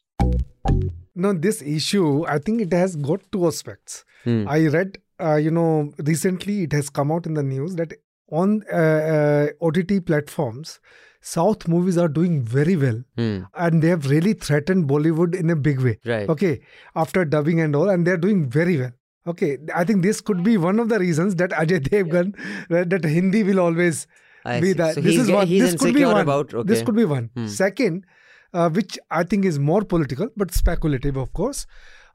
No, 1.15 1.32
this 1.34 1.62
issue, 1.62 2.25
I 2.27 2.39
think 2.39 2.62
it 2.62 2.74
has 2.74 2.96
got 2.96 3.22
two 3.32 3.46
aspects. 3.46 4.03
Hmm. 4.24 4.48
I 4.48 4.68
read, 4.68 4.98
uh, 5.20 5.36
you 5.36 5.51
know, 5.51 5.94
recently 6.00 6.63
it 6.63 6.74
has 6.74 6.89
come 6.89 7.12
out 7.12 7.27
in 7.27 7.36
the 7.36 7.44
news 7.44 7.75
that 7.75 7.94
on 8.32 8.63
uh, 8.72 8.75
uh, 8.75 9.48
OTT 9.62 10.06
platforms, 10.06 10.80
South 11.22 11.68
movies 11.68 11.98
are 11.98 12.08
doing 12.08 12.42
very 12.42 12.75
well. 12.75 13.01
Hmm. 13.18 13.44
And 13.56 13.82
they 13.82 13.88
have 13.89 14.10
really 14.10 14.34
threatened 14.34 14.88
Bollywood 14.89 15.36
in 15.36 15.50
a 15.50 15.56
big 15.56 15.80
way. 15.80 16.00
Right. 16.06 16.27
Okay. 16.30 16.62
After 16.96 17.24
dubbing 17.25 17.62
and 17.62 17.75
all, 17.75 17.89
and 17.89 18.06
they're 18.06 18.18
doing 18.18 18.50
very 18.50 18.77
well. 18.77 18.92
Okay. 19.27 19.58
I 19.74 19.84
think 19.86 20.01
this 20.03 20.20
could 20.20 20.44
be 20.44 20.58
one 20.58 20.80
of 20.80 20.89
the 20.89 21.00
reasons 21.00 21.36
that 21.36 21.51
Ajay 21.51 21.80
Devgan, 21.88 22.36
that, 22.70 22.89
that 22.89 23.06
Hindi 23.06 23.44
will 23.44 23.60
always 23.60 24.06
I 24.44 24.60
be 24.60 24.68
see. 24.68 24.74
that. 24.74 24.96
So 24.96 25.01
this 25.01 25.18
is 25.18 25.32
one. 25.32 25.48
he's 25.48 25.72
This 25.72 25.80
could 25.82 25.94
be 25.94 26.03
one. 26.06 26.20
about- 26.22 26.68
This 26.68 26.82
could 26.82 26.96
be 26.96 27.06
one. 27.06 27.30
Hmm. 27.36 27.48
Second, 27.48 28.06
uh, 28.53 28.70
which 28.70 29.00
I 29.10 29.24
think 29.24 29.46
is 29.46 29.60
more 29.60 29.84
political 29.84 30.27
but 30.36 30.51
speculative, 30.53 31.15
of 31.15 31.32
course. 31.34 31.65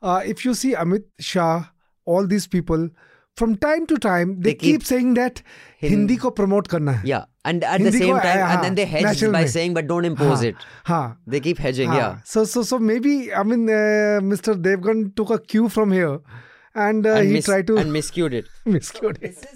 Uh, 0.03 0.23
if 0.25 0.45
you 0.45 0.53
see 0.55 0.75
Amit 0.75 1.05
Shah, 1.19 1.65
all 2.05 2.27
these 2.27 2.47
people, 2.47 2.91
from 3.40 3.57
time 3.64 3.87
to 3.90 3.97
time, 4.04 4.30
they, 4.40 4.50
They 4.50 4.54
keep, 4.54 4.80
keep 4.80 4.85
saying 4.90 5.14
that 5.18 5.42
Hin- 5.83 5.90
Hindi 5.95 6.16
ko 6.23 6.30
promote 6.38 6.68
karna 6.75 6.95
hai. 7.00 7.02
Yeah. 7.11 7.25
And 7.50 7.64
at 7.73 7.83
the 7.87 7.92
same 7.92 8.14
ko, 8.16 8.21
time, 8.25 8.40
uh, 8.47 8.49
and 8.54 8.64
then 8.64 8.75
they 8.78 8.85
hedge 8.92 9.21
by 9.26 9.28
mein. 9.35 9.49
saying, 9.52 9.75
but 9.78 9.87
don't 9.90 10.04
impose 10.09 10.40
Ha, 10.42 10.47
it. 10.52 10.57
ha. 10.92 11.00
They 11.35 11.40
keep 11.45 11.59
hedging, 11.66 11.92
Ah, 11.97 11.99
yeah. 12.00 12.16
So 12.33 12.45
so 12.54 12.62
so 12.71 12.78
maybe 12.90 13.12
I 13.42 13.45
mean 13.52 13.68
uh, 13.71 14.21
Mr. 14.33 14.57
Devgan 14.68 15.04
took 15.21 15.30
a 15.30 15.38
cue 15.54 15.68
from 15.76 15.92
here, 15.99 16.18
and, 16.75 17.07
uh, 17.07 17.14
and 17.21 17.28
he 17.28 17.35
mis- 17.38 17.45
tried 17.52 17.66
to 17.68 17.76
and 17.85 17.90
miscued 18.00 18.35
it. 18.42 18.50
miscode 18.66 19.23
it. 19.23 19.47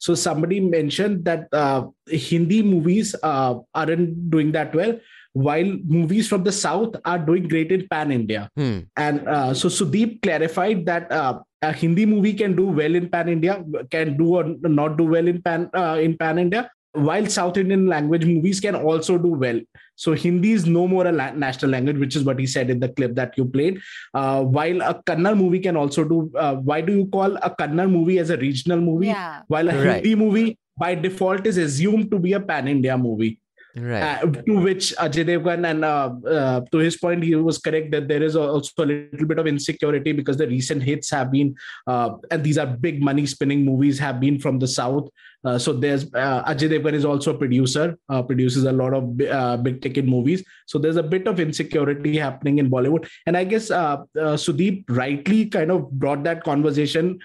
So 0.00 0.14
somebody 0.14 0.60
mentioned 0.60 1.24
that 1.24 1.48
uh, 1.52 1.86
Hindi 2.08 2.62
movies 2.62 3.14
uh, 3.22 3.54
aren't 3.74 4.30
doing 4.30 4.52
that 4.52 4.74
well, 4.74 4.94
while 5.32 5.76
movies 5.86 6.28
from 6.28 6.42
the 6.44 6.52
south 6.52 6.96
are 7.04 7.18
doing 7.18 7.46
great 7.48 7.70
in 7.72 7.86
pan 7.88 8.10
India. 8.10 8.50
Hmm. 8.56 8.78
And 8.96 9.28
uh, 9.28 9.54
so 9.54 9.68
Sudeep 9.68 10.22
clarified 10.22 10.86
that 10.86 11.10
uh, 11.12 11.40
a 11.62 11.72
Hindi 11.72 12.06
movie 12.06 12.34
can 12.34 12.56
do 12.56 12.66
well 12.66 12.94
in 12.94 13.08
pan 13.08 13.28
India, 13.28 13.62
can 13.90 14.16
do 14.16 14.36
or 14.36 14.44
not 14.62 14.96
do 14.96 15.04
well 15.04 15.26
in 15.26 15.42
pan 15.42 15.70
uh, 15.74 15.98
in 16.00 16.16
pan 16.16 16.38
India, 16.38 16.70
while 16.92 17.26
South 17.26 17.56
Indian 17.56 17.86
language 17.86 18.24
movies 18.24 18.60
can 18.60 18.74
also 18.74 19.18
do 19.18 19.28
well. 19.28 19.60
So 19.96 20.14
Hindi 20.14 20.52
is 20.52 20.66
no 20.66 20.86
more 20.86 21.06
a 21.06 21.12
la- 21.12 21.32
national 21.32 21.72
language, 21.72 21.98
which 21.98 22.14
is 22.14 22.22
what 22.22 22.38
he 22.38 22.46
said 22.46 22.70
in 22.70 22.78
the 22.78 22.88
clip 22.88 23.14
that 23.16 23.36
you 23.36 23.44
played. 23.44 23.80
Uh, 24.14 24.42
while 24.44 24.80
a 24.82 25.02
Kannada 25.02 25.36
movie 25.36 25.58
can 25.58 25.76
also 25.76 26.04
do. 26.04 26.30
Uh, 26.36 26.54
why 26.54 26.80
do 26.80 26.92
you 26.92 27.06
call 27.06 27.36
a 27.36 27.50
Kannada 27.50 27.90
movie 27.90 28.18
as 28.18 28.30
a 28.30 28.36
regional 28.36 28.80
movie? 28.80 29.08
Yeah. 29.08 29.42
while 29.48 29.68
a 29.68 29.74
Right. 29.74 30.04
Hindi 30.04 30.14
movie 30.14 30.58
by 30.78 30.94
default 30.94 31.46
is 31.46 31.56
assumed 31.58 32.10
to 32.12 32.18
be 32.18 32.32
a 32.34 32.40
pan 32.40 32.68
India 32.68 32.96
movie. 32.96 33.40
Right. 33.80 34.22
Uh, 34.22 34.26
to 34.26 34.60
which 34.60 34.94
Ajay 34.96 35.24
Devgan 35.24 35.68
and 35.70 35.84
uh, 35.84 36.10
uh, 36.26 36.60
to 36.72 36.78
his 36.78 36.96
point, 36.96 37.22
he 37.22 37.34
was 37.34 37.58
correct 37.58 37.90
that 37.92 38.08
there 38.08 38.22
is 38.22 38.34
also 38.34 38.82
a 38.82 38.86
little 38.86 39.26
bit 39.26 39.38
of 39.38 39.46
insecurity 39.46 40.12
because 40.12 40.36
the 40.36 40.46
recent 40.46 40.82
hits 40.82 41.10
have 41.10 41.30
been, 41.30 41.56
uh, 41.86 42.10
and 42.30 42.42
these 42.42 42.58
are 42.58 42.66
big 42.66 43.02
money 43.02 43.26
spinning 43.26 43.64
movies, 43.64 43.98
have 43.98 44.20
been 44.20 44.38
from 44.38 44.58
the 44.58 44.66
south. 44.66 45.08
Uh, 45.44 45.58
so 45.58 45.72
there's 45.72 46.04
uh, 46.14 46.42
Ajay 46.44 46.68
Devgan 46.68 46.94
is 46.94 47.04
also 47.04 47.34
a 47.34 47.38
producer, 47.38 47.96
uh, 48.08 48.22
produces 48.22 48.64
a 48.64 48.72
lot 48.72 48.92
of 48.92 49.20
uh, 49.22 49.56
big 49.56 49.80
ticket 49.80 50.04
movies. 50.04 50.44
So 50.66 50.78
there's 50.78 50.96
a 50.96 51.02
bit 51.02 51.28
of 51.28 51.38
insecurity 51.38 52.16
happening 52.18 52.58
in 52.58 52.70
Bollywood, 52.70 53.08
and 53.26 53.36
I 53.36 53.44
guess 53.44 53.70
uh, 53.70 53.98
Sudeep 54.16 54.84
rightly 54.88 55.46
kind 55.46 55.70
of 55.70 55.90
brought 55.92 56.24
that 56.24 56.42
conversation, 56.42 57.20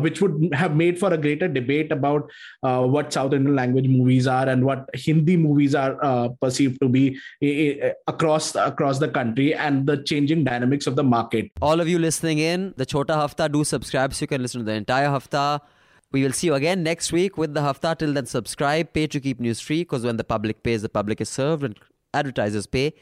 which 0.00 0.20
would 0.20 0.50
have 0.52 0.76
made 0.76 0.98
for 0.98 1.12
a 1.12 1.16
greater 1.16 1.48
debate 1.48 1.90
about 1.90 2.30
what 2.60 3.12
South 3.12 3.32
Indian 3.32 3.56
language 3.56 3.88
movies 3.88 4.26
are 4.26 4.48
and 4.48 4.64
what 4.64 4.88
Hindi 4.94 5.36
movies 5.36 5.74
are 5.74 6.28
perceived 6.40 6.80
to 6.80 6.88
be 6.88 7.18
across 8.06 8.54
across 8.54 8.98
the 8.98 9.08
country 9.08 9.54
and 9.54 9.86
the 9.86 10.02
changing 10.02 10.44
dynamics 10.44 10.86
of 10.86 10.96
the 10.96 11.02
market. 11.02 11.50
All 11.62 11.80
of 11.80 11.88
you 11.88 11.98
listening 11.98 12.38
in, 12.38 12.74
the 12.76 12.86
Chota 12.86 13.14
Hafta, 13.14 13.48
do 13.50 13.64
subscribe 13.64 14.14
so 14.14 14.22
you 14.22 14.28
can 14.28 14.42
listen 14.42 14.60
to 14.60 14.64
the 14.64 14.72
entire 14.72 15.08
Hafta. 15.08 15.60
We 16.14 16.22
will 16.22 16.32
see 16.32 16.46
you 16.46 16.54
again 16.54 16.84
next 16.84 17.10
week 17.10 17.36
with 17.36 17.54
the 17.54 17.60
Hafta. 17.62 17.96
Till 17.98 18.12
then, 18.12 18.26
subscribe, 18.26 18.92
pay 18.92 19.08
to 19.08 19.18
keep 19.18 19.40
news 19.40 19.58
free 19.60 19.80
because 19.80 20.04
when 20.04 20.16
the 20.16 20.22
public 20.22 20.62
pays, 20.62 20.82
the 20.82 20.88
public 20.88 21.20
is 21.20 21.28
served, 21.28 21.64
and 21.64 21.76
advertisers 22.14 22.68
pay, 22.68 22.94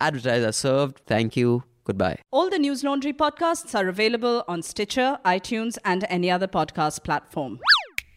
advertisers 0.00 0.44
are 0.44 0.50
served. 0.50 1.00
Thank 1.06 1.36
you. 1.36 1.62
Goodbye. 1.84 2.18
All 2.32 2.50
the 2.50 2.58
News 2.58 2.82
Laundry 2.82 3.12
podcasts 3.12 3.72
are 3.78 3.86
available 3.86 4.42
on 4.48 4.62
Stitcher, 4.62 5.18
iTunes, 5.24 5.78
and 5.84 6.04
any 6.08 6.28
other 6.28 6.48
podcast 6.48 7.04
platform. 7.04 7.60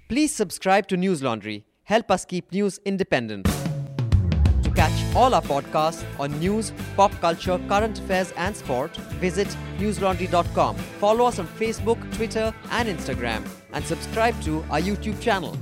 Please 0.07 0.33
subscribe 0.33 0.87
to 0.87 0.97
News 0.97 1.21
Laundry. 1.21 1.65
Help 1.83 2.09
us 2.09 2.25
keep 2.25 2.51
news 2.51 2.79
independent. 2.85 3.45
To 4.63 4.71
catch 4.71 5.15
all 5.15 5.35
our 5.35 5.43
podcasts 5.43 6.03
on 6.19 6.39
news, 6.39 6.73
pop 6.95 7.11
culture, 7.21 7.61
current 7.67 7.99
affairs, 7.99 8.33
and 8.35 8.55
sport, 8.55 8.97
visit 9.21 9.47
newslaundry.com. 9.77 10.75
Follow 10.99 11.25
us 11.25 11.37
on 11.37 11.47
Facebook, 11.47 12.01
Twitter, 12.15 12.51
and 12.71 12.89
Instagram, 12.89 13.43
and 13.73 13.83
subscribe 13.85 14.39
to 14.43 14.63
our 14.69 14.79
YouTube 14.79 15.19
channel. 15.21 15.57